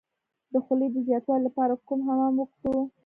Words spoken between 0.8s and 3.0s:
د زیاتوالي لپاره کوم حمام وکړم؟